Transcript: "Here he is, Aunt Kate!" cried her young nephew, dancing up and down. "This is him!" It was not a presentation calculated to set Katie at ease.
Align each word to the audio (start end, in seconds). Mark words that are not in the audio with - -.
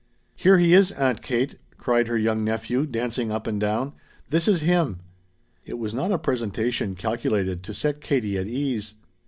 "Here 0.35 0.57
he 0.57 0.73
is, 0.73 0.91
Aunt 0.91 1.21
Kate!" 1.21 1.59
cried 1.77 2.07
her 2.07 2.17
young 2.17 2.43
nephew, 2.43 2.87
dancing 2.87 3.31
up 3.31 3.45
and 3.45 3.59
down. 3.61 3.93
"This 4.31 4.47
is 4.47 4.61
him!" 4.61 5.01
It 5.63 5.77
was 5.77 5.93
not 5.93 6.11
a 6.11 6.17
presentation 6.17 6.95
calculated 6.95 7.61
to 7.61 7.73
set 7.75 8.01
Katie 8.01 8.39
at 8.39 8.47
ease. 8.47 8.95